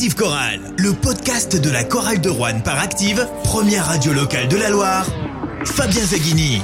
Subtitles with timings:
[0.00, 0.24] Active
[0.78, 5.04] le podcast de la chorale de Rouen par Active, première radio locale de la Loire.
[5.66, 6.62] Fabien Zaghini.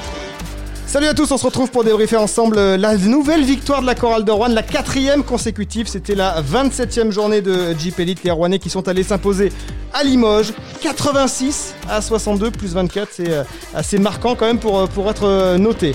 [0.87, 3.95] Salut à tous, on se retrouve pour débriefer ensemble euh, la nouvelle victoire de la
[3.95, 5.87] chorale de Rouen, la quatrième consécutive.
[5.87, 9.53] C'était la 27e journée de Jeep Elite, les Rouennais qui sont allés s'imposer
[9.93, 10.55] à Limoges.
[10.81, 13.45] 86 à 62 plus 24, c'est euh,
[13.75, 15.95] assez marquant quand même pour, euh, pour être noté.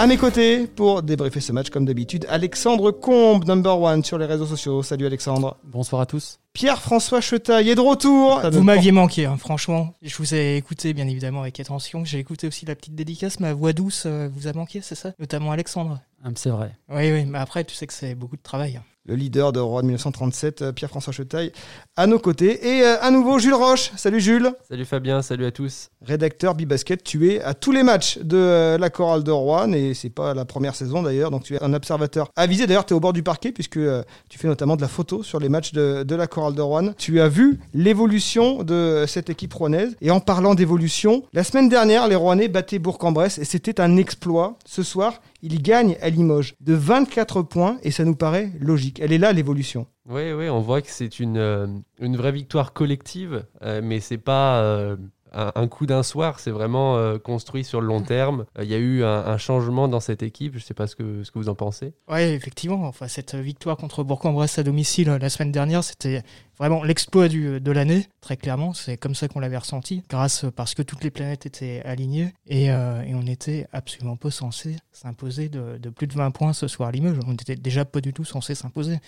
[0.00, 4.24] À mes côtés, pour débriefer ce match, comme d'habitude, Alexandre Combe, number one sur les
[4.24, 4.82] réseaux sociaux.
[4.82, 5.58] Salut Alexandre.
[5.62, 6.38] Bonsoir à tous.
[6.54, 8.40] Pierre-François Chetaille est de retour.
[8.50, 9.92] Vous m'aviez manqué, hein, franchement.
[10.00, 12.02] Je vous ai écouté, bien évidemment, avec attention.
[12.06, 13.40] J'ai écouté aussi la petite dédicace.
[13.40, 15.12] Ma voix douce euh, vous a manqué, c'est ça?
[15.18, 16.00] Notamment Alexandre.
[16.24, 16.74] Ah, c'est vrai.
[16.88, 18.76] Oui, oui, mais après, tu sais que c'est beaucoup de travail.
[18.76, 21.52] Hein le leader de Roi de 1937, euh, Pierre-François Chetaille,
[21.96, 22.76] à nos côtés.
[22.76, 23.90] Et euh, à nouveau, Jules Roche.
[23.96, 24.52] Salut Jules.
[24.68, 25.90] Salut Fabien, salut à tous.
[26.02, 29.94] Rédacteur Bibasket, tu es à tous les matchs de euh, la chorale de Rouen, et
[29.94, 32.66] c'est pas la première saison d'ailleurs, donc tu es un observateur avisé.
[32.66, 33.80] D'ailleurs, tu es au bord du parquet, puisque
[34.28, 36.92] tu fais notamment de la photo sur les matchs de, de la chorale de Rouen.
[36.98, 39.96] Tu as vu l'évolution de cette équipe rouennaise.
[40.00, 44.56] Et en parlant d'évolution, la semaine dernière, les Rouennais battaient Bourg-en-Bresse, et c'était un exploit.
[44.66, 49.00] Ce soir, il gagne à Limoges de 24 points et ça nous paraît logique.
[49.00, 49.86] Elle est là l'évolution.
[50.08, 51.66] Oui, oui, on voit que c'est une, euh,
[52.00, 54.96] vraie victoire collective, euh, mais c'est pas
[55.34, 58.44] euh, un, coup d'un soir, c'est vraiment construit sur le long terme.
[58.60, 61.24] Il y a eu un, changement dans cette équipe, je ne sais pas ce que,
[61.24, 61.94] ce que vous en pensez.
[62.08, 66.22] Oui, effectivement, enfin, cette victoire contre Bourg-en-Bresse à domicile la semaine dernière, c'était
[66.60, 68.74] vraiment l'exploit de l'année, très clairement.
[68.74, 72.70] C'est comme ça qu'on l'avait ressenti, grâce parce que toutes les planètes étaient alignées et,
[72.70, 76.68] euh, et on n'était absolument pas censé s'imposer de, de, plus de 20 points ce
[76.68, 77.18] soir à Limoges.
[77.26, 78.98] On n'était déjà pas du tout censé s'imposer.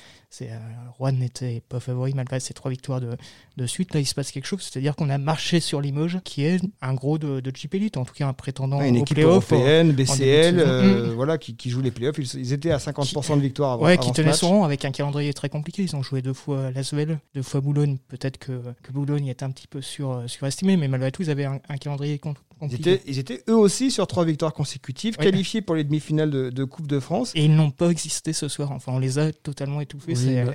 [0.40, 0.58] Euh,
[0.96, 3.18] Rouen n'était pas favori malgré ses trois victoires de,
[3.58, 3.92] de suite.
[3.92, 6.94] Là, il se passe quelque chose, c'est-à-dire qu'on a marché sur Limoges, qui est un
[6.94, 11.08] gros de, de Jeep Elite, en tout cas un prétendant une équipe européenne, BCL, euh,
[11.08, 11.14] mm.
[11.14, 12.18] voilà, qui, qui, joue les playoffs.
[12.18, 13.84] Ils, ils étaient à 50% de victoire avant.
[13.84, 15.82] Ouais, qui tenait son rang avec un calendrier très compliqué.
[15.82, 19.50] Ils ont joué deux fois Lasvel, deux fois Boulogne, peut-être que, que Boulogne est un
[19.50, 22.46] petit peu sur, euh, surestimé, mais malgré tout, ils avaient un, calendrier compliqué.
[22.62, 26.64] Ils étaient, ils étaient, eux aussi sur trois victoires consécutives, qualifiés pour les demi-finales de,
[26.64, 27.32] Coupe de France.
[27.34, 28.70] Et ils n'ont pas existé ce soir.
[28.70, 30.14] Enfin, on les a totalement étouffés.
[30.44, 30.52] Bah.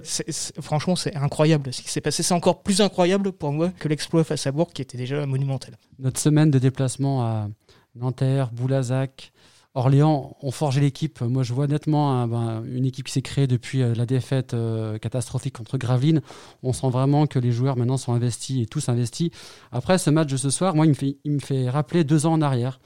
[0.62, 2.24] franchement, c'est incroyable ce qui s'est passé.
[2.24, 5.78] C'est encore plus incroyable pour moi que l'exploit face à Bourg, qui était déjà monumental.
[6.00, 7.50] Notre semaine de déplacement à
[7.96, 9.32] Nanterre, Boulazac,
[9.78, 11.22] Orléans ont forgé l'équipe.
[11.22, 14.98] Moi, je vois nettement ben, une équipe qui s'est créée depuis euh, la défaite euh,
[14.98, 16.22] catastrophique contre Gravelines.
[16.64, 19.30] On sent vraiment que les joueurs maintenant sont investis et tous investis.
[19.72, 22.80] Après, ce match de ce soir, moi, il me fait, rappeler deux ans en arrière.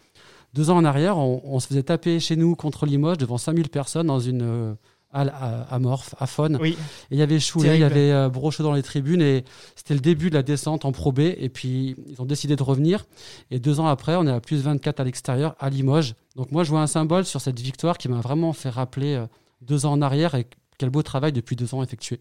[0.53, 4.07] Deux ans en arrière, on, se faisait taper chez nous contre Limoges devant 5000 personnes
[4.07, 4.73] dans une euh,
[5.13, 6.57] amorphe, à Faune.
[6.61, 6.77] Oui.
[7.09, 9.43] Et il y avait Choulet, il y avait euh, Brochot dans les tribunes et
[9.75, 11.19] c'était le début de la descente en Pro B.
[11.19, 13.05] Et puis ils ont décidé de revenir.
[13.49, 16.15] Et deux ans après, on est à plus 24 à l'extérieur, à Limoges.
[16.35, 19.25] Donc moi, je vois un symbole sur cette victoire qui m'a vraiment fait rappeler euh,
[19.61, 22.19] deux ans en arrière et quel beau travail depuis deux ans effectué.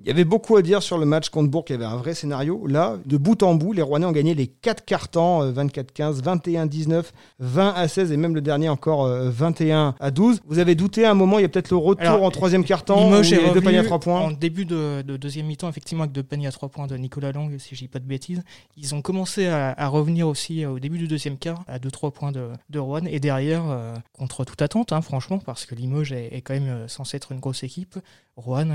[0.00, 1.96] Il y avait beaucoup à dire sur le match contre Bourg, il y avait un
[1.96, 2.66] vrai scénario.
[2.66, 7.04] Là, de bout en bout, les Rouennais ont gagné les 4 cartons, 24-15, 21-19,
[7.38, 10.40] 20 à 16 et même le dernier encore 21 euh, à 12.
[10.46, 13.18] Vous avez douté à un moment, il y a peut-être le retour en troisième carton,
[13.18, 14.20] où il y a deux paniers à 3 points.
[14.20, 17.56] En début de, deuxième mi-temps, effectivement, avec deux paniers à 3 points de Nicolas Lang,
[17.58, 18.42] si je dis pas de bêtises.
[18.76, 22.32] Ils ont commencé à, revenir aussi euh, au début du deuxième quart, à 2-3 points
[22.32, 23.04] de, de Rouen.
[23.06, 27.16] Et derrière, euh, contre toute attente, hein, franchement, parce que Limoges est, quand même censé
[27.16, 27.98] être une grosse équipe,
[28.36, 28.66] Rouen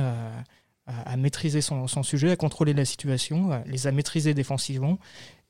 [1.05, 4.97] à, maîtriser son, sujet, à contrôler la situation, les a maîtrisés défensivement.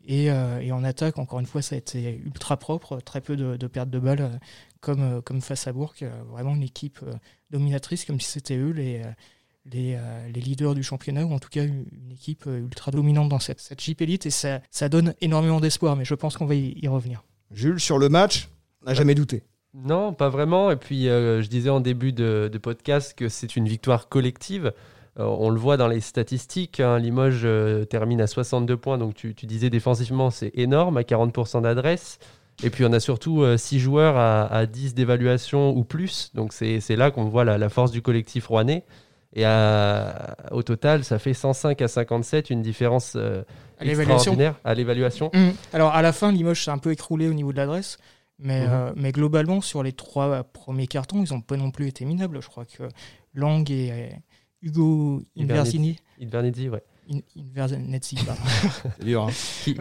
[0.09, 3.67] Euh, et, en attaque, encore une fois, ça a été ultra propre, très peu de,
[3.67, 4.37] pertes de balles, euh,
[4.81, 5.93] comme, euh, comme face à Bourg.
[6.29, 6.99] Vraiment une équipe
[7.51, 9.03] dominatrice, comme si c'était eux les,
[9.65, 13.81] les, leaders du championnat, ou en tout cas une, équipe ultra dominante dans cette, cette
[13.81, 14.25] Jeep Elite.
[14.25, 17.23] Et ça, ça donne énormément d'espoir, mais je pense qu'on va y, revenir.
[17.51, 18.49] Jules, sur le match,
[18.85, 19.43] n'a jamais douté.
[19.73, 20.71] Non, pas vraiment.
[20.71, 24.73] Et puis, je disais en début de, de podcast que c'est une victoire collective.
[25.19, 29.15] Euh, on le voit dans les statistiques, hein, Limoges euh, termine à 62 points, donc
[29.15, 32.19] tu, disais défensivement c'est énorme, à 40% d'adresse.
[32.63, 36.95] Et puis on a surtout 6 euh, joueurs à, 10 d'évaluation ou plus, donc c'est
[36.95, 38.83] là qu'on voit la, force du collectif rouennais.
[39.35, 39.45] Et
[40.51, 43.15] au total, ça fait 105 à 57, une différence
[43.79, 45.29] extraordinaire à l'évaluation.
[45.33, 45.49] Mmh.
[45.71, 47.97] Alors à la fin, Limoges s'est un peu écroulé au niveau de l'adresse.
[48.41, 48.93] Mais, mmh.
[48.95, 52.41] mais, globalement, sur les trois premiers cartons, ils n'ont pas non plus été minables.
[52.41, 52.83] Je crois que
[53.33, 54.13] Lang et,
[54.61, 55.97] Hugo Inversini.
[56.21, 56.83] Invernizzi, ouais.
[57.35, 59.29] Invernizzi, C'est dur, hein.
[59.63, 59.71] qui,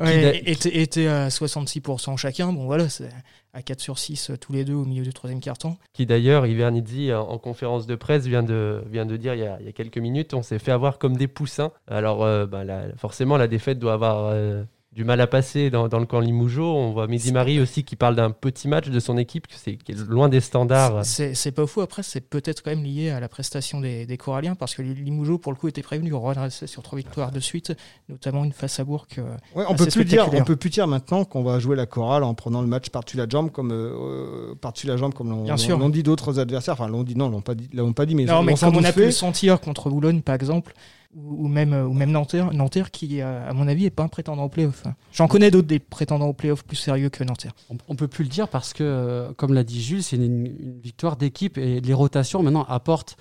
[0.73, 2.53] était, à 66% chacun.
[2.53, 3.11] Bon, voilà, c'est
[3.53, 5.77] à 4 sur 6 euh, tous les deux au milieu du troisième carton.
[5.93, 9.59] Qui d'ailleurs, Invernizzi, en, conférence de presse, vient de, vient de dire il y, a,
[9.61, 11.73] il y a quelques minutes on s'est fait avoir comme des poussins.
[11.87, 12.65] Alors, euh, bah,
[12.97, 14.27] forcément, la défaite doit avoir.
[14.27, 16.65] Euh, du mal à passer dans, dans le camp Limoujo.
[16.65, 19.93] On voit Mehdi Marie aussi qui parle d'un petit match de son équipe, c'est qui
[19.93, 21.05] est loin des standards.
[21.05, 21.83] C'est pas fou.
[21.83, 25.39] Après, c'est peut-être quand même lié à la prestation des, des Coralliens parce que Limoujo,
[25.39, 26.13] pour le coup, était prévenu.
[26.15, 27.75] Rouen restait sur trois victoires de suite,
[28.09, 29.07] notamment une face à Bourg.
[29.19, 31.87] euh, Ouais, on peut plus dire, on peut plus dire maintenant qu'on va jouer la
[31.87, 35.89] chorale en prenant le match par-dessus la jambe comme euh, par-dessus la jambe comme l'ont
[35.91, 36.75] dit d'autres adversaires.
[36.75, 38.79] Enfin, l'ont dit non, l'ont pas dit, l'ont pas dit, mais Non, mais sans comme
[38.81, 39.07] on a pu fait.
[39.07, 40.75] le sentir contre Boulogne, par exemple,
[41.15, 44.09] ou, ou même, ou même Nanterre, Nanterre qui, euh, à mon avis, n'est pas un
[44.09, 44.85] prétendant au playoff.
[45.13, 47.55] J'en connais d'autres des prétendants au playoff plus sérieux que Nanterre.
[47.71, 50.47] On, on peut plus le dire parce que, euh, comme l'a dit Jules, c'est une,
[50.47, 53.17] une victoire d'équipe et les rotations maintenant apportent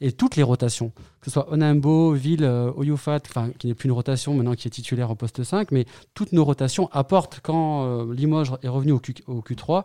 [0.00, 0.90] et toutes les rotations,
[1.20, 3.20] que ce soit Onambo, Ville, euh, Oyufat,
[3.58, 6.44] qui n'est plus une rotation maintenant qui est titulaire au poste 5, mais toutes nos
[6.44, 9.84] rotations apportent quand euh, Limoges est revenu au, Q, au Q3,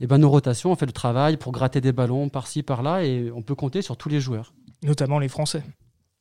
[0.00, 3.30] et ben nos rotations ont fait le travail pour gratter des ballons par-ci par-là et
[3.34, 4.52] on peut compter sur tous les joueurs.
[4.82, 5.62] Notamment les Français.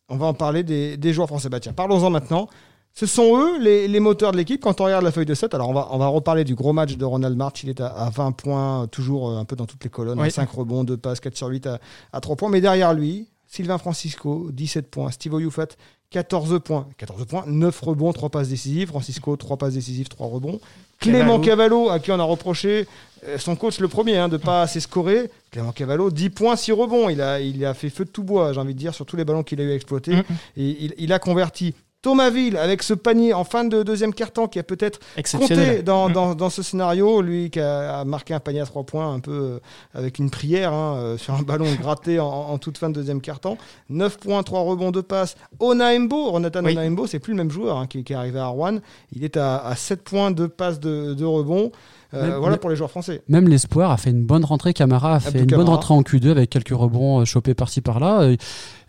[0.09, 1.49] On va en parler des, des joueurs français.
[1.49, 2.47] Bah tiens, parlons-en maintenant.
[2.95, 5.55] Ce sont eux les, les moteurs de l'équipe quand on regarde la feuille de 7.
[5.55, 7.63] Alors on va, on va reparler du gros match de Ronald March.
[7.63, 10.19] Il est à, à 20 points, toujours euh, un peu dans toutes les colonnes.
[10.19, 10.29] Oui.
[10.29, 11.79] 5 rebonds, 2 passes, 4 sur 8 à,
[12.11, 12.49] à 3 points.
[12.49, 15.09] Mais derrière lui, Sylvain Francisco, 17 points.
[15.09, 15.69] Steve Oyufat,
[16.11, 16.87] 14 points.
[16.97, 18.89] 14 points, 9 rebonds, 3 passes décisives.
[18.89, 20.59] Francisco, 3 passes décisives, 3 rebonds.
[20.99, 22.87] Clément Cavallo, à qui on a reproché,
[23.37, 25.29] son coach le premier, hein, de pas assez scorer.
[25.51, 27.09] Clément Cavallo, 10 points, 6 rebonds.
[27.09, 29.15] Il a, il a fait feu de tout bois, j'ai envie de dire, sur tous
[29.15, 30.15] les ballons qu'il a eu à exploiter.
[30.15, 30.23] Mhm.
[30.57, 34.49] Et il, il a converti Thomas Ville avec ce panier en fin de deuxième quart-temps
[34.49, 35.83] qui a peut-être compté Exceptionnel.
[35.85, 37.21] dans, dans, dans ce scénario.
[37.21, 39.59] Lui qui a, a marqué un panier à 3 points un peu euh,
[39.93, 43.21] avec une prière hein, euh, sur un ballon gratté en, en toute fin de deuxième
[43.21, 43.57] quart-temps.
[43.87, 45.37] 9 points, 3 rebonds, 2 passes.
[45.61, 46.73] Onaembo, Ronathan Oui.
[46.73, 48.79] Onaembo, c'est plus le même joueur hein, qui, qui est arrivé à Rouen.
[49.15, 51.71] Il est à, à 7 points, 2 passes, de, de rebonds.
[52.13, 53.23] Euh, Même- voilà pour les joueurs français.
[53.27, 54.73] Même l'espoir a fait une bonne rentrée.
[54.73, 57.81] Camara a fait Abdou une bonne rentrée en Q2 avec quelques rebonds euh, chopés par-ci
[57.81, 58.21] par-là.
[58.21, 58.35] Euh,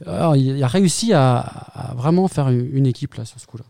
[0.07, 3.65] Alors, il a réussi à, à vraiment faire une, équipe là sur ce coup-là.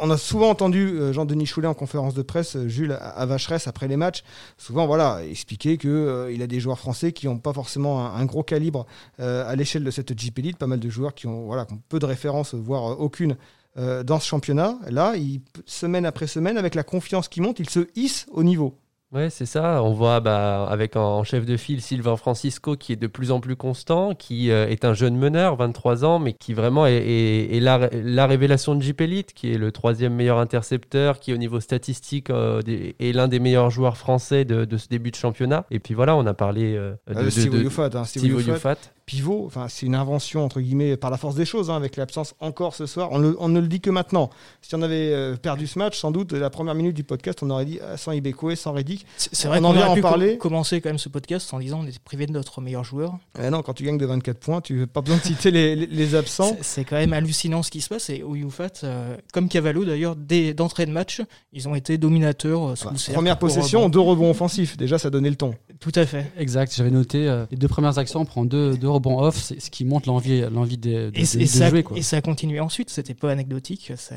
[0.00, 3.96] on a souvent entendu Jean-Denis Choulet en conférence de presse, Jules à- Vacheresse après les
[3.96, 4.22] matchs,
[4.56, 8.24] souvent voilà, expliquer qu'il il a des joueurs français qui n'ont pas forcément un, un
[8.24, 8.86] gros calibre
[9.20, 11.74] euh, à l'échelle de cette JP Elite, pas mal de joueurs qui ont, voilà, qui
[11.74, 13.36] ont peu de références, voire aucune
[13.78, 14.76] euh, dans ce championnat.
[14.90, 18.78] Là, il, semaine après semaine, avec la confiance qui monte, il se hisse au niveau.
[19.12, 19.82] Ouais, c'est ça.
[19.82, 23.40] On voit bah, avec en, chef de file Sylvain Francisco qui est de plus en
[23.40, 27.54] plus constant, qui euh, est un jeune meneur, 23 ans, mais qui vraiment est, est-
[27.56, 31.36] est la, la révélation de Jeep Elite, qui est le troisième meilleur intercepteur, qui au
[31.36, 35.66] niveau statistique euh, est l'un des meilleurs joueurs français de, de ce début de championnat.
[35.70, 37.58] Et puis voilà, on a parlé euh, de, Euh, de- Steve de-
[37.98, 38.76] hein, Steve Oyufat.
[39.16, 42.34] Pivot, enfin, c'est une invention entre guillemets par la force des choses, hein, avec l'absence
[42.40, 43.08] encore ce soir.
[43.12, 44.30] On, le- on ne le dit que maintenant.
[44.62, 47.50] Si on avait euh, perdu ce match, sans doute la première minute du podcast, on
[47.50, 49.04] aurait dit ah, sans Ibekwe, sans Reddick.
[49.18, 50.38] C'est vrai On qu'on aurait en pu parler.
[50.38, 53.18] commencer quand même ce podcast en disant on est privé de notre meilleur joueur.
[53.38, 55.76] Eh non, quand tu gagnes de 24 points, tu n'as pas besoin de citer les,
[55.76, 56.56] les- les absents.
[56.62, 58.08] C'est- quand même hallucinant ce qui se passe.
[58.08, 61.20] Et Oyufat, euh, comme Cavallo d'ailleurs, dès d'entrée de match,
[61.52, 64.76] ils ont été dominateurs euh, sous Bah, première possession, deux rebonds offensifs.
[64.78, 65.54] Déjà, ça donnait le ton.
[65.82, 66.30] Tout à fait.
[66.38, 69.60] Exact, j'avais noté euh, les deux premières actions, on prend deux, deux rebonds off, c'est
[69.60, 71.82] ce qui montre l'envie l'envie de, de, Et, de- et de ça, jouer.
[71.82, 71.98] Quoi.
[71.98, 72.88] et ça a continué ensuite.
[72.88, 73.92] C'était pas anecdotique.
[73.96, 74.14] ça-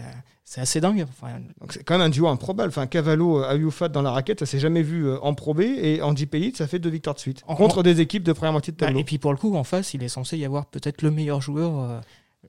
[0.48, 1.08] C'est assez dingue.
[1.10, 2.70] Enfin, Donc c'est quand même un duo improbable.
[2.70, 5.62] Enfin, Cavallo, euh, Ayufat dans la raquette, ça s'est jamais vu euh, en Pro B.
[5.62, 7.42] Et en JP Elite, ça fait deux victoires de suite.
[7.48, 9.00] En- contre des équipes de première moitié de bah, tableau.
[9.00, 11.42] et puis pour le coup, en face, il est censé y avoir peut-être le meilleur
[11.42, 12.00] joueur, euh,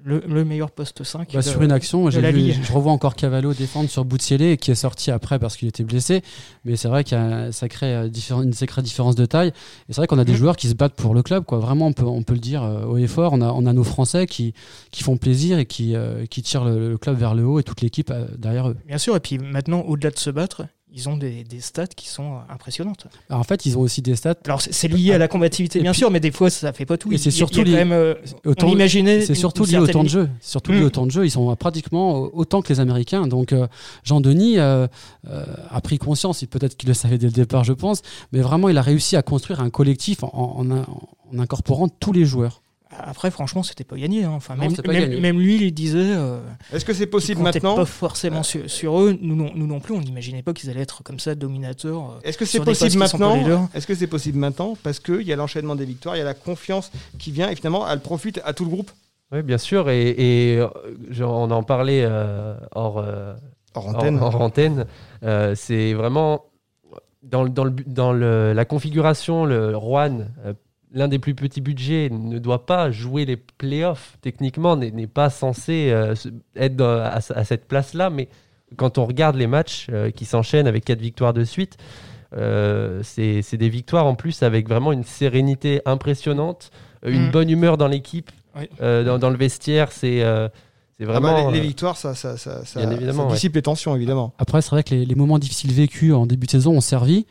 [0.04, 1.32] le, le meilleur poste 5.
[1.32, 4.70] Bah, de- sur une action, j'ai vu- je revois encore Cavallo défendre sur Boutsielé qui
[4.70, 6.22] est sorti après parce qu'il était blessé.
[6.64, 7.50] Mais c'est vrai qu'il y a euh,
[8.43, 9.48] une sacrée différence de taille.
[9.48, 9.52] Et
[9.93, 10.38] c'est vrai qu'on a des Mhm.
[10.38, 11.44] joueurs qui se battent pour le club.
[11.44, 11.58] Quoi.
[11.58, 13.32] Vraiment, on peut, on peut le dire euh, haut et fort.
[13.32, 14.54] On a, on a nos Français qui,
[14.90, 17.62] qui font plaisir et qui, euh, qui tirent le, le club vers le haut et
[17.62, 18.76] toute l'équipe derrière eux.
[18.87, 19.16] Bien sûr.
[19.16, 20.62] Et puis maintenant, au-delà de se battre,
[20.97, 23.07] ils ont des, des stats qui sont euh, impressionnantes.
[23.29, 24.35] Alors, en fait, ils ont aussi des stats.
[24.47, 26.97] Alors c'est- lié à la combativité, bien puis- sûr, mais des fois ça fait pas
[26.97, 27.12] tout.
[27.12, 28.67] Et c'est a- surtout lié- euh, Autant-.
[29.21, 30.29] C'est surtout lié au temps de jeu.
[30.41, 31.25] Surtout lié au temps de jeu.
[31.26, 33.26] Ils sont pratiquement autant que les Américains.
[33.29, 33.67] Donc euh,
[34.05, 34.87] Jean-Denis euh,
[35.29, 38.41] euh, a pris conscience, et peut-être qu'il le savait dès le départ, je pense, mais
[38.41, 42.25] vraiment il a réussi à construire un collectif en, en- en- en incorporant tous les
[42.25, 42.62] joueurs.
[42.90, 44.25] Après, franchement, c'était pas gagné.
[44.25, 44.31] hein.
[44.33, 45.21] Enfin, Non, même, pas même- gagné.
[45.21, 45.99] même lui, il disait.
[45.99, 46.38] euh,
[46.73, 49.19] Est-ce que c'est possible maintenant pas forcément sur, sur eux.
[49.21, 52.00] Nous non, nous non plus, on n'imaginait pas qu'ils allaient être comme ça, dominateurs.
[52.11, 52.21] euh.
[52.23, 53.69] Est-ce que c'est possible maintenant.
[53.75, 56.25] Est-ce que c'est possible maintenant Parce qu'il y a l'enchaînement des victoires, il y a
[56.25, 58.90] la confiance qui vient et finalement elle profite à tout le groupe.
[59.33, 59.90] Oui, bien sûr.
[59.90, 60.69] Et, et, euh,
[61.11, 63.35] genre, on en parlait euh, hors, euh,
[63.75, 64.19] Hors antenne.
[64.21, 64.87] hors antenne.
[65.25, 66.45] Euh, c'est vraiment
[67.25, 70.52] dans, le- dans, le, dans le- la configuration, le Rouen, euh,
[70.93, 74.16] l'un des plus petits budgets, ne doit pas jouer les playoffs.
[74.23, 76.14] Techniquement, n'est n'est pas censé euh,
[76.55, 78.11] être à, à cette place-là.
[78.11, 78.28] Mais
[78.76, 81.76] quand on regarde les matchs euh, qui s'enchaînent avec quatre victoires de suite,
[82.37, 86.71] euh, c'est des victoires en plus avec vraiment une sérénité impressionnante,
[87.05, 87.31] une Mm.
[87.31, 88.69] bonne humeur dans l'équipe, Oui.
[88.81, 89.93] dans, dans le vestiaire.
[89.93, 90.23] C'est
[90.99, 91.50] c'est Ah bah, vraiment.
[91.50, 94.33] les, les euh, victoires, ça, ça, ça, ça, Bien évidemment, ça dissipe les tensions, évidemment.
[94.38, 97.26] Après, c'est vrai que les, les moments difficiles vécus en début de saison ont servi.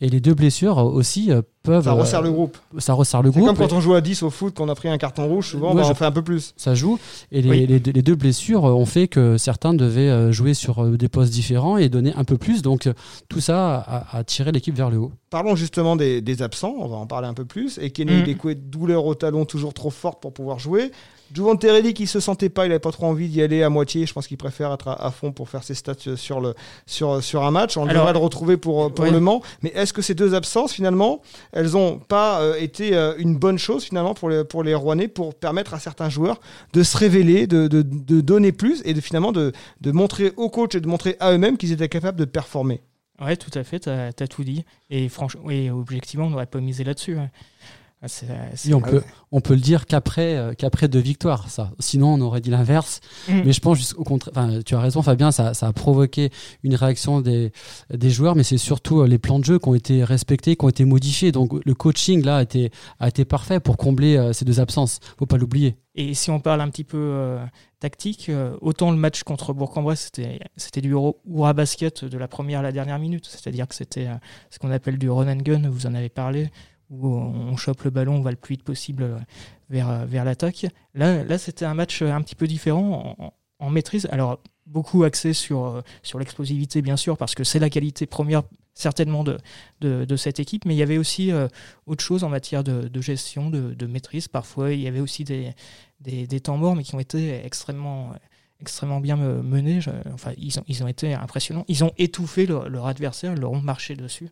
[0.00, 1.84] Et les deux blessures euh, aussi euh, peuvent.
[1.84, 2.56] Ça euh, resserre le groupe.
[2.78, 3.44] Ça resserre le groupe.
[3.46, 5.70] comme quand on joue à 10 au foot, qu'on a pris un carton rouge, souvent,
[5.70, 6.54] Ouais, bah, on je- fait un peu plus.
[6.56, 6.98] ça joue.
[7.32, 7.66] Et les, Oui.
[7.66, 11.76] les deux- les deux blessures ont fait que certains devaient jouer sur des postes différents
[11.76, 12.62] et donner un peu plus.
[12.62, 12.88] Donc
[13.28, 15.12] tout ça a, a tiré l'équipe vers le haut.
[15.30, 17.78] Parlons justement des, des absents, on va en parler un peu plus.
[17.82, 18.24] Et Kenny Mm.
[18.24, 20.90] Dekoué, douleur au talon, toujours trop forte pour pouvoir jouer.
[21.34, 24.06] Juvan Terelli qui se sentait pas, il avait pas trop envie d'y aller à moitié.
[24.06, 26.54] Je pense qu'il préfère être à, à fond pour faire ses stats sur, le,
[26.86, 27.76] sur, sur un match.
[27.76, 29.10] On devrait le retrouver pour, pour Ouais.
[29.10, 29.42] le Mans.
[29.62, 31.20] Mais est-ce que ces deux absences, finalement,
[31.52, 35.08] elles ont pas euh, été euh, une bonne chose finalement pour les, pour les Rouennais
[35.08, 36.40] pour permettre à certains joueurs
[36.72, 40.48] de se révéler, de, de, de donner plus et de finalement de, de montrer aux
[40.50, 42.80] coachs et de montrer à eux-mêmes qu'ils étaient capables de performer?
[43.20, 44.64] Ouais, tout à fait, t'as as tout dit.
[44.90, 47.16] Et franchement, oui, objectivement, on n'aurait pas misé là-dessus.
[48.00, 48.06] Ah,
[48.72, 49.04] on, Ah peut, ouais.
[49.32, 51.72] on peut le dire qu'après euh, qu'après deux victoires, ça.
[51.80, 53.00] Sinon, on aurait dit l'inverse.
[53.28, 53.42] Mm.
[53.44, 54.32] Mais je pense jusqu'au contraire.
[54.64, 55.32] Tu as raison, Fabien.
[55.32, 56.30] Ça, ça a provoqué
[56.62, 57.52] une réaction des,
[57.92, 60.64] des joueurs, mais c'est surtout euh, les plans de jeu qui ont été respectés, qui
[60.64, 61.32] ont été modifiés.
[61.32, 65.00] Donc, le coaching là a été, a été parfait pour combler euh, ces deux absences.
[65.18, 65.76] Faut pas l'oublier.
[66.00, 67.44] Et si on parle un petit peu euh,
[67.80, 72.60] tactique, euh, autant le match contre Bourg-en-Bresse, c'était c'était du hurrah basket de la première
[72.60, 73.26] à la dernière minute.
[73.26, 74.14] C'est-à-dire que c'était euh,
[74.50, 76.50] ce qu'on appelle du run and gun, vous en avez parlé,
[76.90, 79.18] où on chope le ballon, on va le plus vite possible euh,
[79.68, 80.66] vers, euh, vers l'attaque.
[80.94, 84.08] Là, là c'était un match euh, un petit peu différent en, en- maîtrise.
[84.10, 88.42] Alors, beaucoup axé sur, sur l'explosivité, bien sûr, parce que c'est la qualité première
[88.74, 89.38] certainement de,
[89.80, 91.32] de, cette équipe, mais il y avait aussi
[91.86, 94.28] autre chose en matière de, de gestion, de, de maîtrise.
[94.28, 95.52] Parfois, il y avait aussi des,
[96.00, 98.12] des, des temps morts, mais qui ont été extrêmement,
[98.60, 99.80] extrêmement bien me- menés.
[99.80, 101.64] Je- enfin, ils ont, ils ont été impressionnants.
[101.68, 104.28] Ils ont étouffé leur, leur adversaire, ils leur ont marché dessus.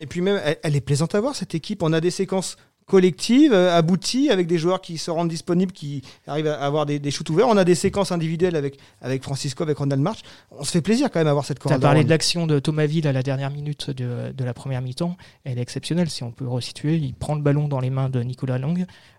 [0.00, 1.82] Et puis même, elle, elle est plaisante à voir cette équipe.
[1.82, 6.02] On a des séquences collectives, euh, abouties, avec des joueurs qui se rendent disponibles, qui
[6.26, 7.48] arrivent à avoir des, des shoots ouverts.
[7.48, 10.20] On a des séquences individuelles avec, avec Francisco, avec Ronald March.
[10.50, 12.58] On se fait plaisir quand même à voir cette Tu as parlé de l'action de
[12.58, 15.16] Thomas Ville à la dernière minute de, de la première mi-temps.
[15.44, 16.96] Elle est exceptionnelle, si on peut resituer.
[16.96, 18.74] Il prend le ballon dans les mains de Nicolas Long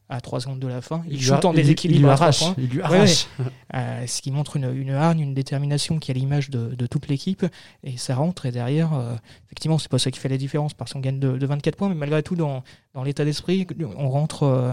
[0.07, 1.01] à 3 secondes de la fin.
[1.09, 2.39] Il, shoot en il lui- déséquilibre Il lui arrache.
[2.39, 2.55] points.
[2.59, 3.27] Il lui Ouais, arrache.
[3.73, 6.85] Euh, ce qui montre une, une hargne, une détermination qui est à l'image de, de
[6.87, 7.45] toute l'équipe.
[7.83, 8.45] Et ça rentre.
[8.45, 9.15] Et derrière, euh,
[9.47, 11.89] effectivement, c'est pas ça qui fait la différence parce qu'on gagne de, de 24 points.
[11.89, 13.65] Mais malgré tout, dans, dans l'état d'esprit,
[13.97, 14.71] on rentre euh,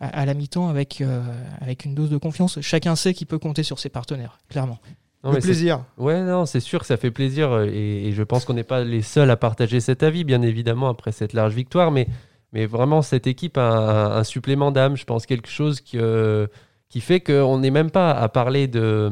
[0.00, 1.22] à, à la mi-temps avec, euh,
[1.60, 2.60] avec une dose de confiance.
[2.60, 4.78] Chacun sait qu'il peut compter sur ses partenaires, clairement.
[5.24, 5.82] non, Le plaisir.
[5.96, 8.62] Ouais, non, c'est sûr que ça fait plaisir euh, et, et je pense qu'on n'est
[8.62, 11.90] pas les seuls à partager cet avis, bien évidemment, après cette large victoire.
[11.90, 12.06] Mais,
[12.52, 16.46] mais vraiment, cette équipe a un, un supplément d'âme, je pense, quelque chose qui, euh,
[16.88, 19.10] qui fait qu'on n'est même pas à parler de,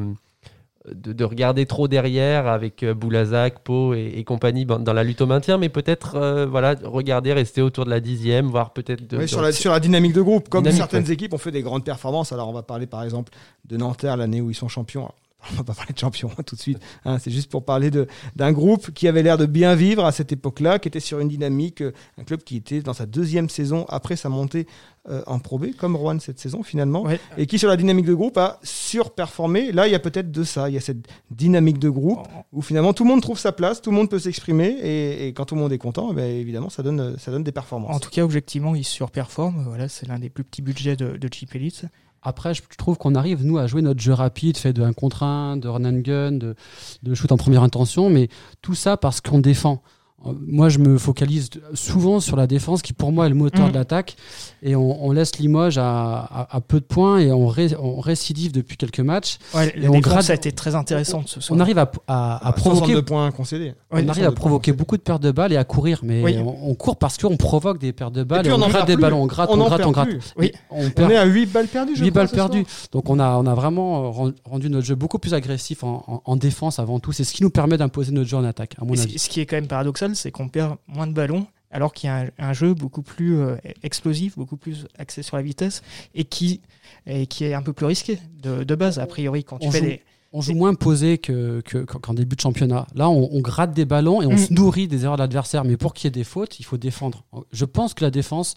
[0.90, 5.04] de, de regarder trop derrière avec euh, Boulazac, Pau et, et compagnie dans dans la
[5.04, 9.06] lutte au maintien, mais peut-être euh, voilà, regarder, rester autour de la dixième, voire peut-être
[9.06, 10.48] de, Oui, sur, la, sur la dynamique de groupe.
[10.48, 11.12] Comme Dynamique, certaines ouais.
[11.12, 12.32] équipes ont fait des grandes performances.
[12.32, 13.32] Alors, on va parler par exemple
[13.64, 15.02] de Nanterre l'année où ils sont champions.
[15.02, 15.14] Alors,
[15.52, 16.78] on va pas parler de champions hein, tout de suite.
[17.04, 17.18] hein.
[17.18, 20.32] c'est juste pour parler de- d'un groupe qui avait l'air de bien vivre à cette
[20.32, 21.80] époque-là, qui était sur une dynamique.
[21.82, 24.66] euh, Un club qui était dans sa deuxième saison après sa montée
[25.08, 27.02] euh, en Pro B, comme Rouen cette saison finalement.
[27.02, 27.20] Ouais.
[27.38, 29.70] Et qui, sur la dynamique de groupe, a surperformé.
[29.72, 30.68] Là, il y a peut-être de ça.
[30.68, 33.80] Il y a cette dynamique de groupe où finalement tout le monde trouve sa place,
[33.82, 34.66] tout le monde peut s'exprimer.
[34.82, 37.44] Et, et quand tout le monde est content, eh ben, évidemment, ça donne, ça donne
[37.44, 37.94] des performances.
[37.94, 39.64] En tout cas, objectivement, ils surperforment.
[39.68, 41.84] Voilà, c'est l'un des plus petits budgets de, de Chip Elite.
[42.28, 45.22] Après, je trouve qu'on arrive, nous, à jouer notre jeu rapide, fait de 1 contre
[45.22, 46.56] 1, de run and gun, de,
[47.04, 48.28] de shoot en première intention, mais
[48.62, 49.80] tout ça parce qu'on défend.
[50.24, 53.72] Moi, je me focalise souvent sur la défense, qui pour moi est le moteur Mhm.
[53.72, 54.16] de l'attaque,
[54.62, 55.84] et on, on laisse Limoges à,
[56.18, 59.36] à- à peu de points et on, ré- on récidive depuis quelques matchs.
[59.54, 61.56] Ouais, Et on grade- a été très intéressante ce soir.
[61.56, 63.74] On arrive à, à- à Ah, provoquer 62 points concédés.
[63.92, 66.36] Ouais, on arrive à provoquer beaucoup de pertes de balles et à courir, mais Oui.
[66.38, 68.94] on, on court parce qu'on provoque des pertes de balles, puis et on gratte des
[68.94, 69.02] plus.
[69.02, 70.08] ballons, on gratte, on, gratte, on gratte.
[70.36, 70.50] Oui.
[70.70, 72.64] On On perd est à 8 balles perdues, je 8 crois, balles perdues.
[72.90, 76.22] Donc on a, on a vraiment ren- rendu notre jeu beaucoup plus agressif en, en-
[76.24, 77.12] en défense avant tout.
[77.12, 79.12] C'est ce qui nous permet d'imposer notre jeu en attaque, à mon Et avis.
[79.18, 82.08] ce ce qui est quand même paradoxal, c'est qu'on perd moins de ballons alors qu'il
[82.08, 85.82] y a un, un jeu beaucoup plus euh, explosif, beaucoup plus axé sur la vitesse
[86.14, 86.60] et qui,
[87.06, 88.98] et qui est un peu plus risqué de, de base.
[88.98, 90.00] A priori, quand tu On fais joue- des.
[90.32, 92.86] On joue moins posé que, que- qu'en qu'en début de championnat.
[92.94, 94.38] Là, on, on gratte des ballons et on Mm.
[94.38, 95.64] se nourrit des erreurs de l'adversaire.
[95.64, 97.24] Mais pour qu'il y ait des fautes, il faut défendre.
[97.52, 98.54] Je pense que la défense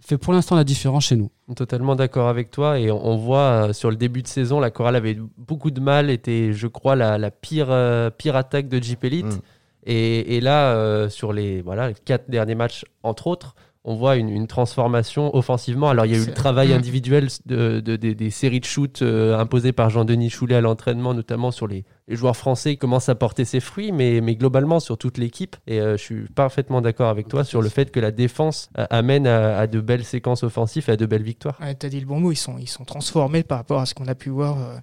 [0.00, 1.30] fait pour l'instant la différence chez nous.
[1.56, 2.78] Totalement d'accord avec toi.
[2.78, 5.80] Et on, on voit euh, sur le début de saison, la chorale avait beaucoup de
[5.80, 9.26] mal, était, je crois, la, la pire, euh, pire attaque de Jeep Elite.
[9.26, 9.40] Mm.
[9.84, 14.14] Et, et là, euh, sur les, voilà, les quatre derniers matchs, entre autres, on voit
[14.14, 15.90] une, une transformation offensivement.
[15.90, 16.76] Alors, il y a eu le travail Mm.
[16.76, 21.14] individuel de, de- des- des séries de shoot euh, imposées par Jean-Denis Choulet à l'entraînement,
[21.14, 24.78] notamment sur les, les joueurs français, qui commencent à porter ses fruits, mais, mais globalement
[24.78, 25.56] sur toute l'équipe.
[25.66, 29.26] Et euh, je suis parfaitement d'accord avec toi sur le fait que la défense amène
[29.26, 31.58] à, à de belles séquences offensives et à de belles victoires.
[31.60, 33.94] Ouais, T'as dit le bon mot, ils sont, ils sont transformés par rapport à ce
[33.94, 34.76] qu'on a pu voir euh,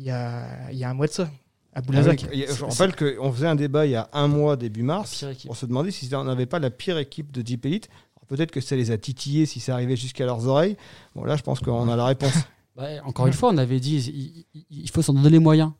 [0.00, 1.28] il y a, il y a un mois de ça,
[1.74, 2.26] à Ah Boulazac.
[2.30, 5.24] oui, je rappelle qu'on faisait un débat il y a un mois, début mars.
[5.48, 7.88] On se demandait si on n'avait pas la pire équipe de Jeep Elite.
[8.28, 10.76] Peut-être que ça les a titillés si ça arrivait jusqu'à leurs oreilles.
[11.14, 12.32] Bon, là, je pense qu'on a la réponse.
[12.74, 13.96] Bah, encore une fois, on avait dit
[14.54, 15.72] il- il faut s'en donner les moyens.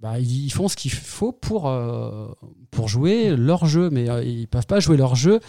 [0.00, 2.28] Bah, ils ils font ce qu'il faut pour, euh,
[2.70, 5.40] pour jouer leur jeu, mais euh, ils peuvent pas jouer leur jeu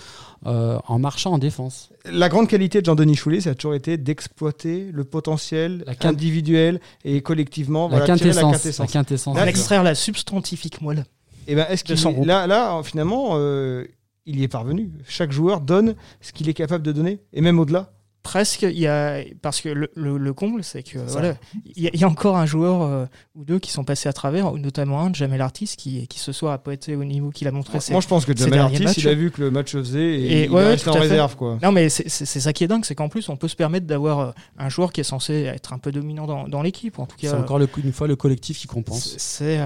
[0.47, 1.91] euh, en marchant en défense.
[2.05, 7.21] La grande qualité de Jean-Denis Choulet, ça a toujours été d'exploiter le potentiel individuel et
[7.21, 7.83] collectivement.
[7.89, 8.79] La, voilà, quintessence, la quintessence.
[8.79, 9.37] la quintessence.
[9.37, 11.05] Là, extraire la substantifique moelle.
[11.47, 13.85] Et ben, est-ce qu'il là, là, finalement, euh,
[14.25, 14.91] il y est parvenu.
[15.07, 17.91] Chaque joueur donne ce qu'il est capable de donner, et même au-delà.
[18.31, 21.33] Presque, il y a, parce que le, le- le comble, c'est que voilà,
[21.75, 24.07] il y, a- il y a encore un joueur euh, ou deux qui sont passés
[24.07, 27.31] à travers, notamment un, Jamel Artis, qui, qui ce soir a pas été au niveau
[27.31, 27.79] qu'il a montré.
[27.79, 28.97] c'est- Moi, je pense que Jamel Artis, matchs.
[28.97, 30.93] il a vu que le match faisait et, Et il ouais, est ouais, resté en
[30.93, 31.35] réserve.
[31.35, 31.57] Quoi.
[31.63, 34.19] Non, mais c'est ça qui est dingue, c'est qu'en plus, on peut se permettre d'avoir
[34.19, 36.99] euh, un joueur qui est censé être un peu dominant dans, dans l'équipe.
[36.99, 39.15] En tout C'est cas, encore le- une fois le collectif qui compense.
[39.17, 39.57] c'est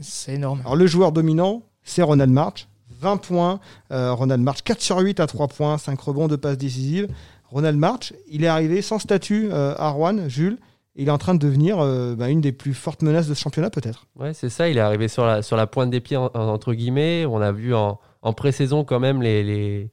[0.00, 0.60] c'est, euh, énorme.
[0.60, 2.68] Alors, le joueur dominant, c'est Ronald March.
[3.00, 3.58] 20 points.
[3.90, 7.08] Euh, Ronald March, 4 sur 8 à 3 points, 5 rebonds, 2 passes décisives.
[7.52, 10.58] Ronald March, il est arrivé sans statut euh, à Rouen, Jules.
[10.96, 13.40] Il est en train de devenir euh, bah, une des plus fortes menaces de ce
[13.40, 14.06] championnat, peut-être.
[14.18, 14.68] Ouais, c'est ça.
[14.68, 17.24] Il est arrivé sur la, pointe des pieds, en- en- entre guillemets.
[17.26, 19.90] On a vu en, en pré-saison quand même les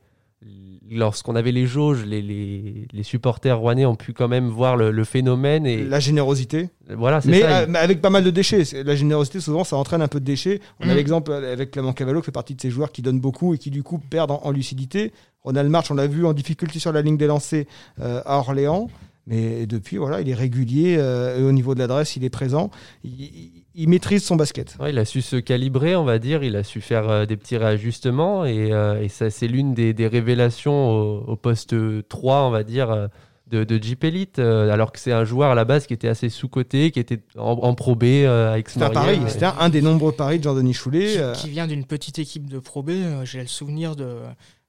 [0.92, 4.92] Lorsqu'on avait les jauges, les, les, les supporters rouennais ont pu quand même voir le,
[4.92, 5.66] le phénomène.
[5.66, 6.70] Et La générosité.
[6.90, 7.60] voilà, c'est Mais, ça.
[7.60, 8.64] euh, mais avec pas mal de déchets.
[8.84, 10.60] La générosité, souvent, ça entraîne un peu de déchets.
[10.80, 10.96] On a Mm.
[10.96, 13.70] l'exemple avec Clément Cavallo, qui fait partie de ces joueurs qui donnent beaucoup et qui,
[13.72, 15.12] du coup, perdent en, en lucidité.
[15.44, 17.66] Ronald March, on l'a vu en difficulté sur la ligne des lancers
[18.02, 18.90] euh, à Orléans.
[19.30, 20.98] Mais depuis, voilà, il est régulier.
[20.98, 22.72] euh, et au niveau de l'adresse, il est présent.
[23.04, 24.76] Il, maîtrise son basket.
[24.80, 26.44] Ouais, il a su se calibrer, on va dire.
[26.44, 28.44] Il a su faire euh, des petits réajustements.
[28.46, 31.76] Et, euh, et ça, c'est l'une des, des révélations au, au poste
[32.10, 33.08] 3, on va dire,
[33.50, 34.40] de, de Jeep Elite.
[34.40, 37.20] euh, alors que c'est un joueur à la base qui était assez sous-coté, qui était
[37.38, 39.20] en, en Pro B euh, avec C'était un pari.
[39.28, 41.14] C'était un, un des nombreux paris de Jean-Denis Choulet.
[41.14, 42.92] qui, euh, qui vient d'une petite équipe de Pro B.
[43.24, 44.08] J'ai le souvenir de,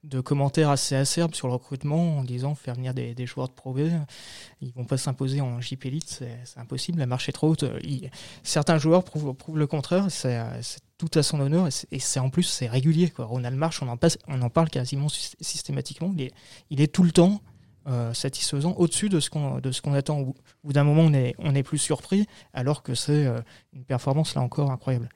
[0.03, 3.53] de commentaires assez acerbes sur le recrutement en disant faire venir des, des joueurs de
[3.53, 3.81] Pro B.
[4.61, 7.65] Ils vont pas s'imposer en JP Elite, c'est impossible, la marche est trop haute.
[8.43, 10.39] Certains joueurs prouvent, prouvent le contraire, c'est
[10.97, 13.09] tout à son honneur et c'est- en plus c'est régulier.
[13.09, 13.25] Quoi.
[13.25, 16.11] Ronald March, on en, passe, on en parle quasiment sy- systématiquement.
[16.15, 16.31] Il est,
[16.69, 17.41] il est tout le temps
[17.87, 20.19] euh, satisfaisant, au-dessus de ce qu'on de attend.
[20.19, 23.41] Au bout d'un moment, on est, on est plus surpris, alors que c'est euh,
[23.73, 25.09] une performance là encore incroyable.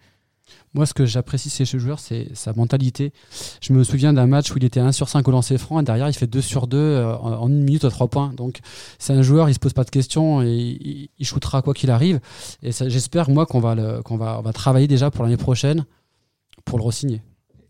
[0.73, 3.13] Moi, ce que j'apprécie chez ce joueur, c'est sa mentalité.
[3.62, 5.84] Je me souviens d'un match où il était 1 sur 5 au lancer franc et
[5.84, 8.34] derrière, il fait 2 sur 2 euh, en, une minute à 3 points.
[8.34, 8.60] Donc,
[8.99, 12.19] c'est un joueur, il se pose pas de questions et il, shootera quoi qu'il arrive.
[12.62, 15.86] Et j'espère, moi, qu'on va, va, travailler déjà pour l'année prochaine
[16.65, 17.21] pour le re-signer.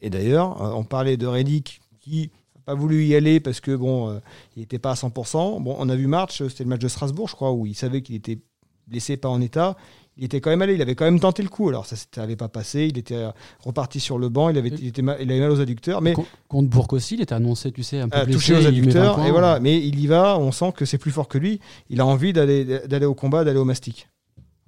[0.01, 3.75] Et d'ailleurs, euh, on parlait de Reddick qui n'a pas voulu y aller parce que
[3.75, 4.19] bon, euh,
[4.55, 5.61] il n'était pas à 100%.
[5.61, 8.01] Bon, on a vu March, c'était le match de Strasbourg, je crois, où il savait
[8.01, 8.39] qu'il était
[8.87, 9.75] blessé, pas en état.
[10.17, 11.67] Il était quand même allé, il avait quand même tenté le coup.
[11.67, 13.31] Alors ça n'avait pas passé, il était euh,
[13.65, 16.13] reparti sur le banc, il avait, il était mal, il avait mal aux adducteurs, mais
[16.13, 18.37] Con- Contre Bourg aussi, il était annoncé, tu sais, un peu euh, blessé.
[18.39, 19.25] touché aux il met 20 adducteurs.
[19.25, 21.59] Et voilà, mais il y va, on sent que c'est plus fort que lui.
[21.89, 24.07] Il a envie d'aller d'aller au combat, d'aller au mastic.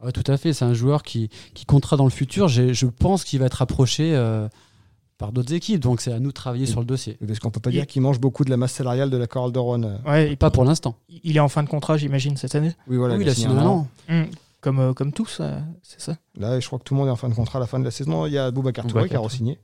[0.03, 2.47] Ouais, tout à fait, c'est un joueur qui, qui comptera dans le futur.
[2.49, 4.47] Je pense qu'il va être approché euh,
[5.17, 7.17] par d'autres équipes, donc c'est à nous de travailler sur le dossier.
[7.25, 9.25] Parce qu'on peut pas Il- dire qu'il mange beaucoup de la masse salariale de la
[9.27, 9.81] chorale de Rouen.
[9.83, 9.95] euh.
[10.05, 10.97] Ouais, et Pas pour l'instant.
[11.23, 12.73] Il est en fin de contrat, j'imagine, cette année.
[12.89, 13.87] Oui, voilà, oui, il il a signé un an.
[14.09, 14.23] an.
[14.67, 16.17] Comme, euh, comme tous, euh, c'est ça.
[16.35, 17.79] Là, je crois que tout le monde est en fin de contrat à la fin
[17.79, 18.25] de la saison.
[18.25, 19.57] Il y a Boubacar Touré qui a re-signé.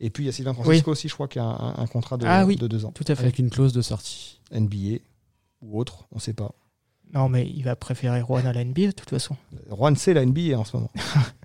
[0.00, 2.18] Et puis il y a Sylvain Francisco aussi, je crois, qui a un, un contrat
[2.18, 2.56] de, Ah oui.
[2.56, 2.92] de deux ans.
[2.92, 3.22] Tout à fait.
[3.22, 4.42] Avec une clause de sortie.
[4.52, 4.98] NBA
[5.62, 6.52] ou autre, on ne sait pas.
[7.14, 9.34] Non, mais il va préférer Rouen à la NBA, de toute façon.
[9.70, 10.90] Rouen, c'est la NBA en ce moment.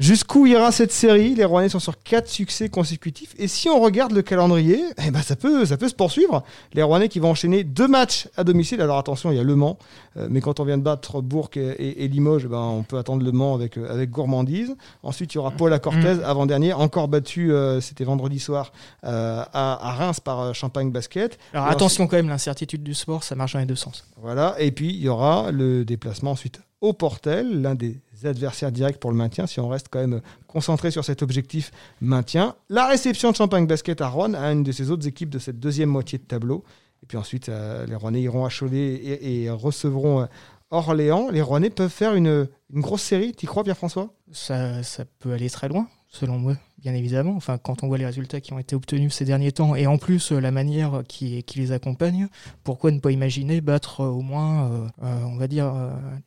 [0.00, 1.34] Jusqu'où ira cette série?
[1.34, 3.34] Les Rouennais sont sur quatre succès consécutifs.
[3.38, 6.44] Et si on regarde le calendrier, eh ben ça, peut, ça peut se poursuivre.
[6.74, 8.80] Les Rouennais qui vont enchaîner deux matchs à domicile.
[8.80, 9.76] Alors attention, il y a Le Mans.
[10.16, 12.82] Euh, mais quand on vient de battre Bourg et, et- et Limoges, eh ben, on
[12.84, 14.76] peut attendre Le Mans avec, euh, avec gourmandise.
[15.02, 18.72] Ensuite, il y aura Paul à Cortez, avant-dernier, encore battu, euh, c'était vendredi soir,
[19.04, 21.38] euh, à, à Reims par Champagne Basket.
[21.52, 24.04] Alors Et attention quand même, l'incertitude du sport, ça marche dans les deux sens.
[24.22, 28.98] Voilà, et puis il y aura le déplacement ensuite au Portel, l'un des adversaires directs
[28.98, 32.54] pour le maintien, si on reste quand même concentré sur cet objectif maintien.
[32.68, 35.60] La réception de Champagne Basket à Rouen, à une de ces autres équipes de cette
[35.60, 36.64] deuxième moitié de tableau.
[37.02, 40.26] Et puis ensuite, euh, les Rouennais iront à Cholet et, et recevront euh,
[40.70, 41.28] Orléans.
[41.30, 44.12] Les Rouennais peuvent faire une, une grosse série, t'y crois Pierre-François?
[44.32, 47.34] Ça, ça peut aller très loin, selon moi, bien évidemment.
[47.36, 49.98] Enfin, quand on voit les résultats qui ont été obtenus ces derniers temps, et en
[49.98, 52.28] plus euh, la manière qui, les accompagne,
[52.64, 54.70] pourquoi ne pas imaginer battre euh, au moins,
[55.02, 55.72] euh, on va dire,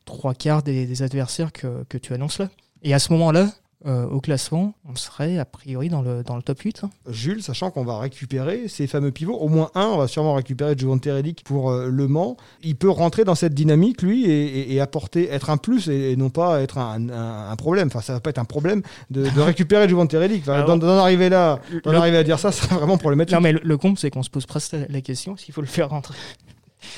[0.04, 2.48] trois quarts des, adversaires que tu annonces là?
[2.82, 3.48] Et à ce moment-là,
[3.86, 6.84] euh, au classement, on serait a priori dans le, dans le top 8.
[6.84, 6.90] hein.
[7.08, 10.74] Jules, sachant qu'on va récupérer ces fameux pivots, au moins un, on va sûrement récupérer
[10.78, 12.36] Jovan Teredic pour euh, Le Mans.
[12.62, 16.12] Il peut rentrer dans cette dynamique, lui, et, et- et apporter, être un plus et,
[16.12, 17.88] et non pas être un, un- un problème.
[17.88, 20.42] Enfin, ça va pas être un problème de, de récupérer Jovan Teredic.
[20.42, 23.34] Enfin, d'en d'en arriver là, d'en le- arriver à dire ça, c'est vraiment problématique.
[23.34, 25.66] Non, mais le, le comble, c'est qu'on se pose presque la question qu'il faut le
[25.66, 26.14] faire rentrer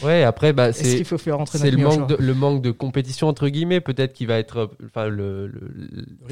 [0.02, 0.96] Ouais, après, bah, Est-ce c'est.
[0.96, 3.80] qu'il faut faire rentrer C'est le manque, de, joueur le manque de compétition entre guillemets,
[3.80, 5.52] peut-être qu'il va être, enfin le,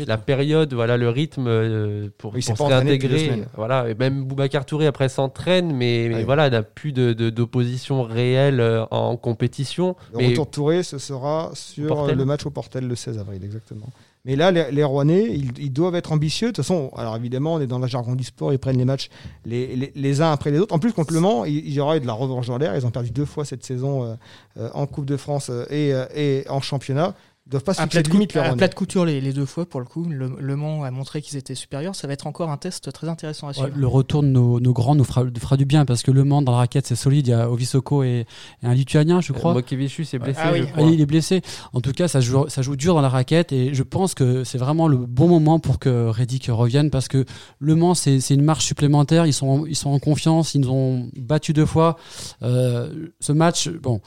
[0.07, 3.43] la période, voilà le rythme euh, pour, Oui, pour se réintégrer.
[3.57, 8.03] Voilà, et même Boubacar Touré après s'entraîne, mais, mais voilà, n'a plus de de- d'opposition
[8.03, 9.97] réelle euh, en compétition.
[10.13, 12.15] Le mais retour de Touré, ce sera sur Portel.
[12.15, 13.87] euh, le match au Portel le 16 avril, exactement.
[14.25, 16.49] Mais là, les, Rouennais, ils, doivent être ambitieux.
[16.49, 18.85] De toute façon, alors évidemment, on est dans la jargon du sport, ils prennent les
[18.85, 19.09] matchs
[19.45, 20.73] les, uns après les autres.
[20.73, 22.77] En plus, contre Le Mans, il, y aura eu de la revanche dans l'air.
[22.77, 24.15] Ils ont perdu deux fois cette saison euh,
[24.59, 27.17] euh, en Coupe de France euh, et en championnat.
[27.47, 29.33] Ils doivent pas se à fixer plat, de limite, à plat de couture les, les
[29.33, 30.05] deux fois pour le coup.
[30.09, 31.97] Le, le Mans a montré qu'ils étaient supérieurs.
[31.97, 33.69] Ça va être encore un test très intéressant à suivre.
[33.69, 36.23] Ouais, le retour de nos, nos grands nous fera, fera du bien parce que Le
[36.23, 37.27] Mans dans la raquette c'est solide.
[37.27, 38.27] Il y a Ovisoko et,
[38.63, 39.55] et un Lituanien, je crois.
[39.55, 40.41] Mokevichus est blessé.
[40.41, 40.61] Ah oui.
[40.69, 40.91] Ah, crois.
[40.91, 41.43] il est blessé.
[41.73, 44.45] En tout cas, ça joue, ça joue dur dans la raquette et je pense que
[44.45, 47.25] c'est vraiment le bon moment pour que Reddick revienne parce que
[47.59, 49.27] Le Mans, c'est c'est une marche supplémentaire.
[49.27, 50.55] Ils sont, ils sont en confiance.
[50.55, 51.97] Ils nous ont battu deux fois.
[52.43, 54.01] Euh, ce match, bon,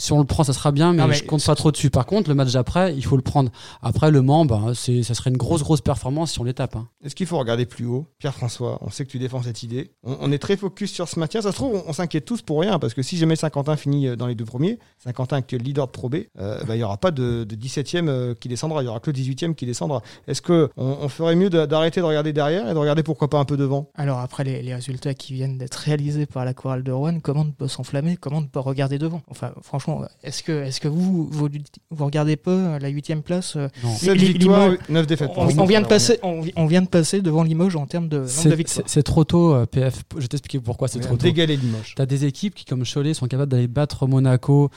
[0.00, 1.90] si on le prend, ça sera bien, mais, Non, mais je compte pas trop dessus.
[1.90, 3.50] Par contre, le match d'après, il faut le prendre.
[3.82, 6.74] Après, Le Mans, ben, c'est, ça serait une grosse, grosse performance si on les tape.
[6.76, 6.88] hein.
[7.04, 8.06] Est-ce qu'il faut regarder plus haut?
[8.18, 9.90] Pierre-François, on sait que tu défends cette idée.
[10.02, 11.42] On, on est très focus sur ce maintien.
[11.42, 14.08] Ça se trouve, on, on s'inquiète tous pour rien, parce que si jamais Saint-Quentin finit
[14.08, 16.84] euh, dans les deux premiers, Saint-Quentin actuel leader de Pro B, euh, bah, il n'y
[16.84, 19.66] aura pas de, de 17e euh, qui descendra, il y aura que le 18e qui
[19.66, 20.02] descendra.
[20.26, 23.28] Est-ce que on, on ferait mieux de- d'arrêter de regarder derrière et de regarder pourquoi
[23.28, 23.90] pas un peu devant?
[23.94, 27.44] Alors après les, les résultats qui viennent d'être réalisés par la chorale de Rouen, comment
[27.44, 29.22] ne pas s'enflammer, comment ne pas regarder devant?
[29.28, 29.89] Enfin franchement,
[30.22, 31.48] est-ce que, est-ce que vous, vous,
[31.90, 33.90] vous regardez pas la huitième place euh, Non.
[33.94, 35.30] 7 Li- victoires, Limoges- 9 défaites.
[35.36, 38.08] on, on vient de passer, on, vi- on vient de passer devant Limoges en termes
[38.08, 38.86] de nombre de C'est, victoires.
[38.86, 40.02] c'est- c'est trop tôt, euh, PF.
[40.16, 41.22] Je vais t'expliquer pourquoi c'est trop tôt.
[41.22, 41.94] dégalé Limoges.
[41.96, 44.70] T'as des équipes qui, comme Cholet, sont capables d'aller battre Monaco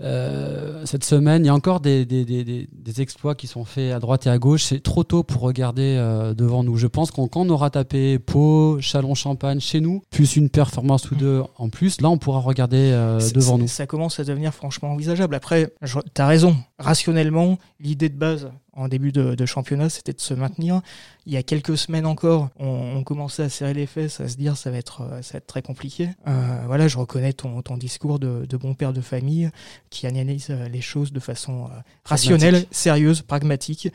[0.00, 1.44] euh, cette semaine.
[1.44, 4.26] Il y a encore des, des, des, des- des exploits qui sont faits à droite
[4.26, 4.64] et à gauche.
[4.64, 6.76] C'est trop tôt pour regarder euh, devant nous.
[6.76, 11.14] Je pense qu'on quand on aura tapé Pau, Chalon-Champagne chez nous, plus une performance ou
[11.14, 13.68] deux en plus, là on pourra regarder euh, devant c'est- nous.
[13.68, 15.34] Ça commence à devenir franchement envisageable.
[15.34, 16.56] Après, je- t'as raison.
[16.78, 20.80] Rationnellement, l'idée de base en début de, de championnat, c'était de se maintenir.
[21.26, 22.66] Il y a quelques semaines encore, on,
[22.96, 25.38] on commençait à serrer les fesses, à se dire ça va être, euh, ça va
[25.38, 26.10] être très compliqué.
[26.28, 29.50] Euh, voilà, je reconnais ton, ton discours de, de bon père de famille
[29.90, 31.68] qui analyse euh, les choses de façon
[32.04, 33.88] rationnelle, sérieuse, pragmatique.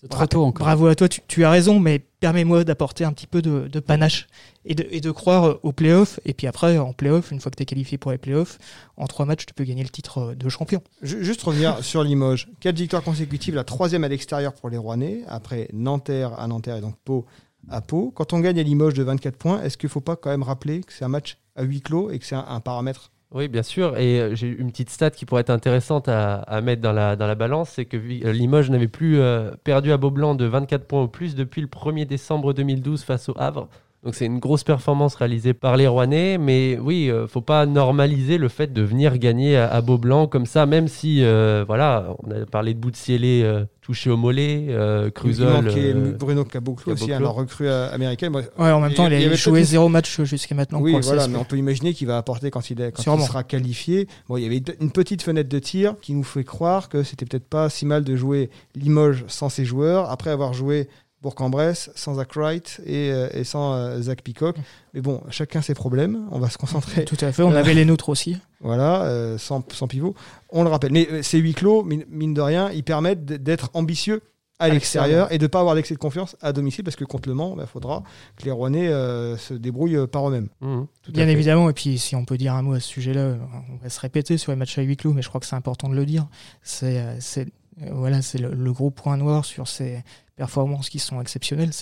[0.00, 0.64] C'est trop tôt encore.
[0.66, 3.80] Bravo à toi, tu, tu as raison, mais permets-moi d'apporter un petit peu de, de
[3.80, 4.28] panache
[4.64, 6.20] et de, et de croire aux playoffs.
[6.24, 8.58] Et puis après, en playoffs, une fois que tu es qualifié pour les playoffs,
[8.96, 10.82] en trois matchs, tu peux gagner le titre de champion.
[11.02, 12.48] Ju- Juste revenir sur Limoges.
[12.60, 16.80] Quatre victoires consécutives, la troisième à l'extérieur pour les Rouennais, après Nanterre à Nanterre et
[16.80, 17.26] donc Pau
[17.68, 18.10] à Pau.
[18.14, 20.42] Quand on gagne à Limoges de 24 points, est-ce qu'il ne faut pas quand même
[20.42, 23.46] rappeler que c'est un match à huis clos et que c'est un, un paramètre Oui,
[23.46, 23.96] bien sûr.
[23.96, 27.28] Et euh, j'ai une petite stat qui pourrait être intéressante à, mettre dans la, dans
[27.28, 31.02] la balance, c'est que euh, Limoges n'avait plus euh, perdu à Beaublanc de 24 points
[31.02, 33.68] au plus depuis le 1er décembre 2012 face au Havre.
[34.02, 38.38] Donc c'est une grosse performance réalisée par les Rouennais, mais oui, euh, faut pas normaliser
[38.38, 42.30] le fait de venir gagner à, à Beaublanc comme ça, même si euh, voilà, on
[42.30, 45.68] a parlé de bout de cielé euh, touché au mollet, euh, Cruzol.
[45.68, 48.32] euh, Bruno Caboclo aussi, un recrue euh, américaine.
[48.32, 50.80] Moi, Ouais, en même temps, il, il a avait joué zéro match jusqu'à maintenant.
[50.80, 53.44] Oui, voilà, mais on peut imaginer qu'il va apporter quand il, est, quand il sera
[53.44, 54.08] qualifié.
[54.30, 57.26] Bon, il y avait une petite fenêtre de tir qui nous fait croire que c'était
[57.26, 60.88] peut-être pas si mal de jouer Limoges sans ses joueurs, après avoir joué
[61.22, 64.56] Bourg-en-Bresse sans Zach Wright et, euh, et sans euh, Zach Peacock.
[64.94, 66.26] Mais bon, chacun ses problèmes.
[66.30, 67.04] On va se concentrer.
[67.06, 68.38] Tout à fait, on avait les nôtres aussi.
[68.60, 70.14] Voilà, euh, sans, sans pivot.
[70.48, 70.92] On le rappelle.
[70.92, 74.22] Mais euh, ces huis clos, mine, de rien, ils permettent d'être ambitieux
[74.58, 77.04] à, À l'extérieur et de ne pas avoir d'excès de confiance à domicile parce que
[77.06, 78.02] contre le Mans, il faudra
[78.36, 80.48] que les Rouennais euh, se débrouillent euh, par eux-mêmes.
[80.62, 83.36] à Bien évidemment, et puis si on peut dire un mot à ce sujet-là,
[83.72, 85.56] on va se répéter sur les matchs à huis clos, mais je crois que c'est
[85.56, 86.26] important de le dire.
[86.62, 87.50] C'est euh, c'est- euh,
[87.90, 90.02] voilà, c'est le, gros point noir sur ces
[90.36, 91.72] performances qui sont exceptionnelles.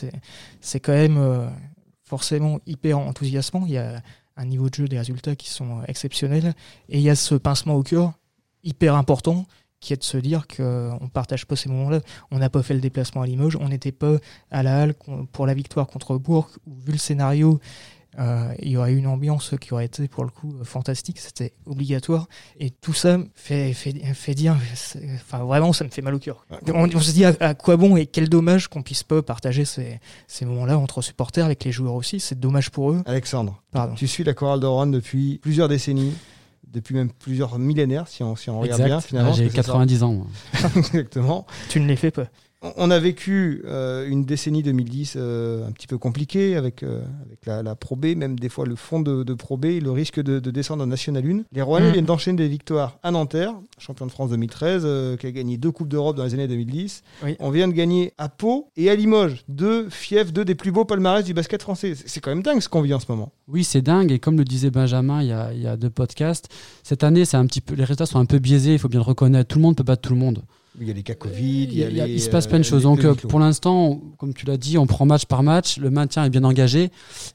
[0.60, 1.48] C'est quand même euh,
[2.04, 3.64] forcément hyper enthousiasmant.
[3.66, 4.02] Il y a
[4.36, 6.54] un niveau de jeu, des résultats qui sont euh, exceptionnels,
[6.88, 8.12] et il y a ce pincement au cœur
[8.62, 9.46] hyper important
[9.80, 12.00] qui est de se dire qu'on ne partage pas ces moments-là.
[12.32, 14.16] On n'a pas fait le déplacement à Limoges, on n'était pas
[14.50, 14.94] à la halle
[15.32, 17.60] pour la victoire contre Bourg, où vu le scénario,
[18.18, 21.18] euh, il y aurait eu une ambiance qui aurait été pour le coup euh, fantastique,
[21.18, 22.26] c'était obligatoire.
[22.58, 24.56] Et tout ça fait, fait, fait dire,
[25.14, 26.46] enfin vraiment, ça me fait mal au cœur.
[26.68, 29.64] On, on se dit à, à quoi bon et quel dommage qu'on puisse pas partager
[29.64, 32.18] ces, ces moments-là entre supporters avec les joueurs aussi.
[32.18, 33.02] C'est dommage pour eux.
[33.06, 33.94] Alexandre, Pardon.
[33.94, 36.14] tu suis la chorale de Rouen depuis plusieurs décennies,
[36.66, 39.32] depuis même plusieurs millénaires, si on, si on regarde bien finalement.
[39.32, 39.72] J'ai parce que c'est ça.
[39.72, 40.26] 90 ans.
[40.76, 41.46] Exactement.
[41.68, 42.26] Tu ne les fais pas.
[42.62, 47.46] On a vécu euh, une décennie 2010 euh, un petit peu compliquée avec, euh, avec
[47.46, 50.20] la, la Pro B, même des fois le fond de, de Pro B, le risque
[50.20, 51.42] de, de descendre en National 1.
[51.52, 51.92] Les Rouennais Mm.
[51.92, 55.70] viennent d'enchaîner des victoires à Nanterre, champion de France 2013, euh, qui a gagné deux
[55.70, 57.02] Coupes d'Europe dans les années 2010.
[57.24, 57.36] Oui.
[57.38, 60.84] On vient de gagner à Pau et à Limoges, deux fiefs, deux des plus beaux
[60.84, 61.94] palmarès du basket français.
[61.94, 63.30] C'est c'est quand même dingue ce qu'on vit en ce moment.
[63.46, 64.10] Oui, c'est dingue.
[64.10, 66.48] Et comme le disait Benjamin il y a, il y a deux podcasts,
[66.82, 68.72] cette année, c'est un petit peu, les résultats sont un peu biaisés.
[68.72, 69.46] Il faut bien le reconnaître.
[69.48, 70.42] Tout le monde peut battre tout le monde.
[70.80, 72.30] Il y a les cas Covid, il y a il, y a- les, il se
[72.30, 72.82] passe euh, plein de choses.
[72.84, 75.78] les- Donc, euh, pour l'instant, comme tu l'as dit, on prend match par match.
[75.78, 76.90] Le maintien est bien engagé.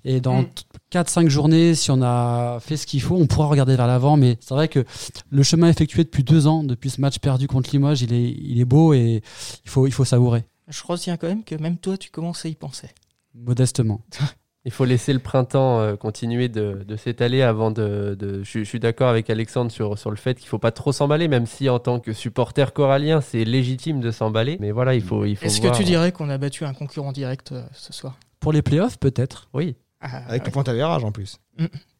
[0.06, 0.47] Et dans Mm.
[0.91, 4.15] 4-5 journées, si on a fait ce qu'il faut, on pourra regarder vers l'avant.
[4.17, 4.86] Mais c'est vrai que
[5.29, 8.60] le chemin effectué depuis deux ans, depuis ce match perdu contre Limoges, il est, il
[8.60, 9.21] est beau et
[9.65, 12.49] il faut, il faut savourer, Je retiens quand même que même toi, tu commences à
[12.49, 12.88] y penser.
[13.34, 14.01] modestement.
[14.65, 18.15] Il faut laisser le printemps euh, continuer de, de s'étaler avant de.
[18.17, 20.93] de- je, je suis d'accord avec Alexandre sur, sur le fait qu'il faut pas trop
[20.93, 24.56] s'emballer, même si en tant que supporter corallien, c'est légitime de s'emballer.
[24.62, 25.26] Mais voilà, il faut.
[25.26, 28.17] il faut Est-ce que tu dirais qu'on a battu un concurrent direct euh, ce soir?
[28.39, 29.49] Pour les playoffs, peut-être.
[29.54, 29.76] Oui.
[30.06, 31.39] Ah, Avec ouais, le point à virage en plus.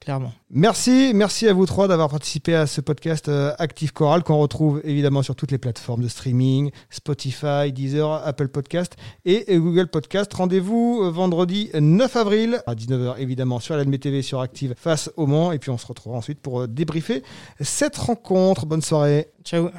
[0.02, 0.34] clairement.
[0.50, 4.82] Merci, merci à vous trois d'avoir participé à ce podcast euh, Active Choral qu'on retrouve
[4.84, 10.34] évidemment sur toutes les plateformes de streaming, Spotify, Deezer, Apple Podcast et Google Podcast.
[10.34, 15.26] Rendez-vous euh, vendredi 9 avril à 19h évidemment sur l'ADME TV sur Active face au
[15.26, 17.24] Mans et puis on se retrouvera ensuite pour euh, débriefer
[17.62, 18.66] cette rencontre.
[18.66, 19.30] Bonne soirée.
[19.46, 19.70] Ciao.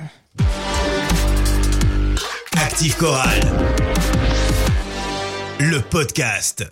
[2.57, 3.41] Active Chorale.
[5.61, 6.65] Le podcast.